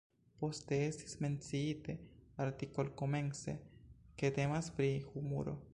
Poste 0.43 0.77
estis 0.85 1.13
menciite 1.25 1.95
artikol-komence, 2.47 3.55
ke 4.23 4.35
temas 4.41 4.75
pri 4.79 4.93
humuro. 5.13 5.59